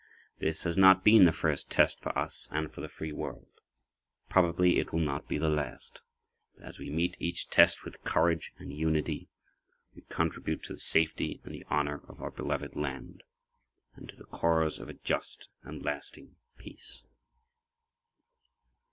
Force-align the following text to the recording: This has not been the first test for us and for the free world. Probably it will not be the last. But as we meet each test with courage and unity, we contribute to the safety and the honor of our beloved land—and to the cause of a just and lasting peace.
This 0.39 0.63
has 0.63 0.77
not 0.77 1.03
been 1.03 1.25
the 1.25 1.31
first 1.31 1.69
test 1.69 1.99
for 2.01 2.17
us 2.17 2.47
and 2.49 2.73
for 2.73 2.81
the 2.81 2.89
free 2.89 3.11
world. 3.11 3.61
Probably 4.29 4.79
it 4.79 4.91
will 4.91 4.99
not 4.99 5.27
be 5.27 5.37
the 5.37 5.47
last. 5.47 6.01
But 6.55 6.63
as 6.65 6.79
we 6.79 6.89
meet 6.89 7.15
each 7.19 7.51
test 7.51 7.85
with 7.85 8.03
courage 8.03 8.51
and 8.57 8.75
unity, 8.75 9.29
we 9.93 10.01
contribute 10.09 10.63
to 10.63 10.73
the 10.73 10.79
safety 10.79 11.39
and 11.43 11.53
the 11.53 11.67
honor 11.69 12.01
of 12.09 12.19
our 12.19 12.31
beloved 12.31 12.75
land—and 12.75 14.09
to 14.09 14.15
the 14.15 14.25
cause 14.25 14.79
of 14.79 14.89
a 14.89 14.93
just 14.95 15.49
and 15.61 15.85
lasting 15.85 16.35
peace. 16.57 17.03